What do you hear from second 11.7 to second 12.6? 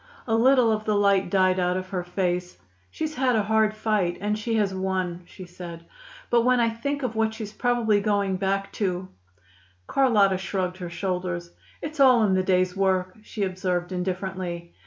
"It's all in the